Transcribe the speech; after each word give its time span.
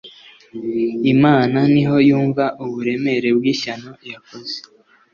imana, 1.13 1.59
niho 1.73 1.95
yumva 2.09 2.45
uburemere 2.63 3.29
bw’ishyano 3.37 3.91
yakoze 4.11 4.57